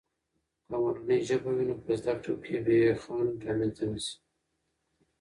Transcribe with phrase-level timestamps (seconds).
[0.67, 4.15] که مورنۍ ژبه وي، نو په زده کړو کې بې خنډ رامنځته نه سي.